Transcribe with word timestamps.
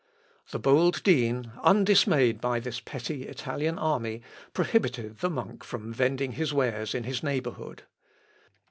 The 0.49 0.57
bold 0.57 1.03
dean 1.03 1.51
undismayed 1.61 2.41
by 2.41 2.59
this 2.59 2.79
petty 2.79 3.27
Italian 3.27 3.77
army, 3.77 4.23
prohibited 4.51 5.19
the 5.19 5.29
monk 5.29 5.63
from 5.63 5.93
vending 5.93 6.31
his 6.31 6.51
wares 6.51 6.95
in 6.95 7.03
his 7.03 7.21
neighbourhood. 7.21 7.83